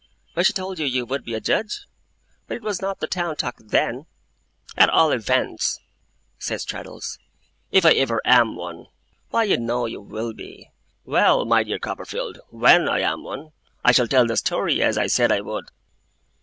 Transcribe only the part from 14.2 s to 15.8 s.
the story, as I said I would.